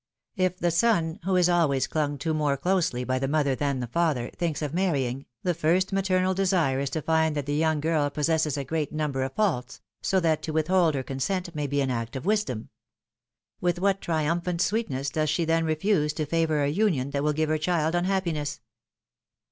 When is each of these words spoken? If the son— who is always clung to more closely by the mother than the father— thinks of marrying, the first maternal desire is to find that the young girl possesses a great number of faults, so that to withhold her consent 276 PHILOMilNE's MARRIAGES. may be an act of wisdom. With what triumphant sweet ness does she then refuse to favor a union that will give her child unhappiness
If 0.35 0.57
the 0.57 0.71
son— 0.71 1.19
who 1.25 1.35
is 1.35 1.47
always 1.47 1.85
clung 1.85 2.17
to 2.17 2.33
more 2.33 2.57
closely 2.57 3.03
by 3.03 3.19
the 3.19 3.27
mother 3.27 3.53
than 3.53 3.81
the 3.81 3.85
father— 3.85 4.31
thinks 4.35 4.63
of 4.63 4.73
marrying, 4.73 5.27
the 5.43 5.53
first 5.53 5.93
maternal 5.93 6.33
desire 6.33 6.79
is 6.79 6.89
to 6.89 7.03
find 7.03 7.35
that 7.35 7.45
the 7.45 7.53
young 7.53 7.79
girl 7.79 8.09
possesses 8.09 8.57
a 8.57 8.63
great 8.63 8.91
number 8.91 9.21
of 9.21 9.33
faults, 9.35 9.79
so 10.01 10.19
that 10.19 10.41
to 10.41 10.53
withhold 10.53 10.95
her 10.95 11.03
consent 11.03 11.45
276 11.53 11.59
PHILOMilNE's 11.61 11.67
MARRIAGES. 11.87 12.15
may 12.15 12.15
be 12.15 12.15
an 12.15 12.15
act 12.15 12.15
of 12.15 12.25
wisdom. 12.25 12.69
With 13.61 13.79
what 13.79 14.01
triumphant 14.01 14.61
sweet 14.61 14.89
ness 14.89 15.11
does 15.11 15.29
she 15.29 15.45
then 15.45 15.65
refuse 15.65 16.13
to 16.13 16.25
favor 16.25 16.63
a 16.63 16.69
union 16.69 17.11
that 17.11 17.23
will 17.23 17.31
give 17.33 17.49
her 17.49 17.59
child 17.59 17.93
unhappiness 17.93 18.59